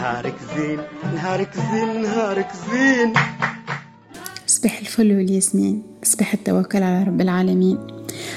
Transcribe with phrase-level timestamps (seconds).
[0.00, 0.78] نهارك زين
[1.14, 3.12] نهارك زين نهارك زين.
[4.46, 7.78] صباح الفل والياسمين صباح التوكل على رب العالمين.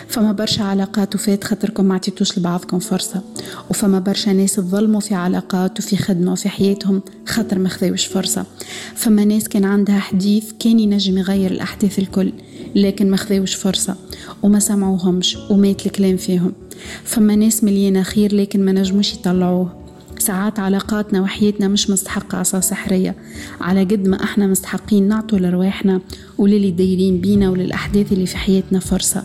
[0.07, 3.21] فما برشا علاقات وفات خاطركم ما عطيتوش لبعضكم فرصة.
[3.70, 8.45] وفما برشا ناس تظلموا في علاقات وفي خدمة وفي حياتهم خاطر ما خذوش فرصة.
[8.95, 12.34] فما ناس كان عندها حديث كان ينجم يغير الأحداث الكل
[12.75, 13.95] لكن ما خذوش فرصة.
[14.43, 16.54] وما سمعوهمش ومات الكلام فيهم.
[17.04, 19.82] فما ناس مليانة خير لكن ما نجموش يطلعوه.
[20.23, 23.15] ساعات علاقاتنا وحياتنا مش مستحقة عصا سحرية
[23.61, 26.01] على قد ما إحنا مستحقين نعطوا لرواحنا
[26.37, 29.23] وللي دايرين بينا وللأحداث اللي في حياتنا فرصة.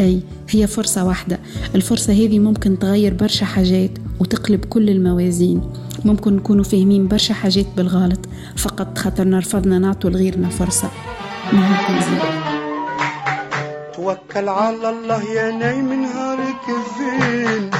[0.00, 1.38] أي هي فرصة واحدة.
[1.74, 3.90] الفرصة هذه ممكن تغير برشا حاجات
[4.20, 5.60] وتقلب كل الموازين.
[6.04, 8.20] ممكن نكونوا فاهمين برشا حاجات بالغلط
[8.56, 10.90] فقط خاطرنا رفضنا نعطوا لغيرنا فرصة.
[13.96, 16.64] توكل على الله يا نايم نهارك
[16.98, 17.70] زين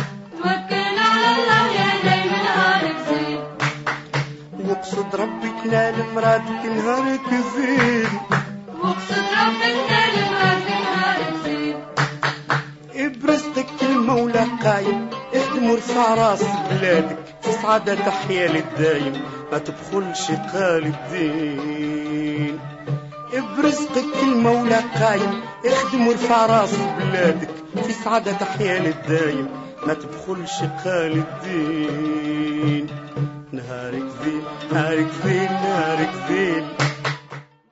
[6.15, 8.09] مرادك نهارك زين
[8.83, 11.77] واقصد ربك نال مرادك نهارك زين
[12.95, 22.59] إبرزتك المولى قايم اخدم ورفع راس بلادك في سعادة تحيا للدايم ما تبخلش قال الدين.
[23.59, 27.49] برزقك المولى قايم اخدم وارفع راس بلادك
[27.87, 29.49] في سعادة تحيا للدايم
[29.87, 32.87] ما تبخلش قال الدين.
[33.53, 34.43] نهارك زين.
[34.73, 36.84] نهارك زين نهارك زين